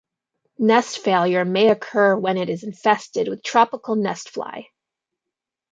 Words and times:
Nest 0.57 0.97
failure 0.97 1.45
may 1.45 1.67
occur 1.69 2.17
when 2.17 2.35
it 2.35 2.49
is 2.49 2.63
infested 2.63 3.27
with 3.27 3.43
tropical 3.43 3.95
nest 3.95 4.31
fly. 4.31 4.65